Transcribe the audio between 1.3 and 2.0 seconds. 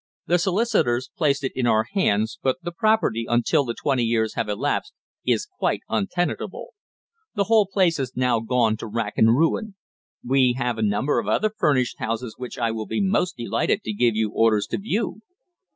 it in our